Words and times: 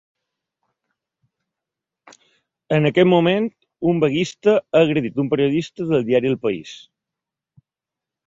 En 2.77 2.89
aquest 2.89 3.11
moment, 3.11 3.49
un 3.93 4.01
vaguista 4.05 4.55
ha 4.57 4.83
agredit 4.87 5.21
un 5.25 5.31
periodista 5.35 5.89
del 5.91 6.07
diari 6.09 6.31
‘El 6.33 6.39
País’. 6.47 6.75